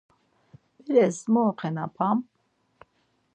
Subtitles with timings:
[0.85, 2.17] Beres mu oxenapam?